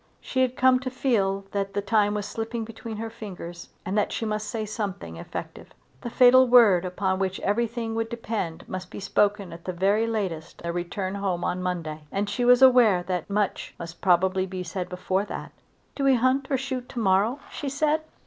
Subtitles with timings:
[0.19, 4.11] She had come to feel that the time was slipping between her fingers and that
[4.11, 5.73] she must say something effective.
[6.01, 10.59] The fatal word upon which everything would depend must be spoken at the very latest
[10.63, 14.63] on their return home on Monday, and she was aware that much must probably be
[14.63, 15.51] said before that.
[15.93, 18.01] "Do we hunt or shoot to morrow?" she said.